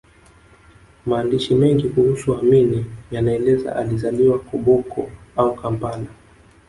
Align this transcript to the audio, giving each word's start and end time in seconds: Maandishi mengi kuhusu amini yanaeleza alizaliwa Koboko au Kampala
Maandishi 1.05 1.55
mengi 1.55 1.89
kuhusu 1.89 2.35
amini 2.35 2.85
yanaeleza 3.11 3.75
alizaliwa 3.75 4.39
Koboko 4.39 5.11
au 5.37 5.55
Kampala 5.55 6.05